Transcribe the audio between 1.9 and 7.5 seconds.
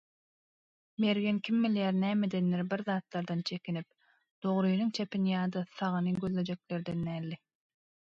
nämedendir bir zatlardan çekinip, dogrynyň çepini ýa-da sagyny gözlejeklerden däldi.